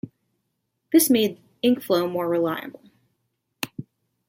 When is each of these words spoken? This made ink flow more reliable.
This 0.91 1.11
made 1.11 1.39
ink 1.61 1.83
flow 1.83 2.07
more 2.09 2.27
reliable. 2.27 2.81